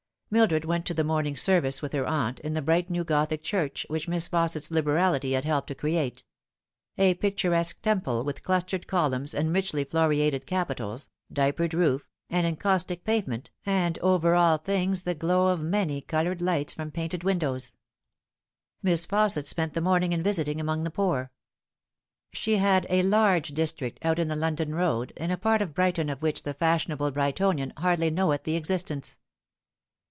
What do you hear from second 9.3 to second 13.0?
and richly floriated capitals, diapered roof, and encaus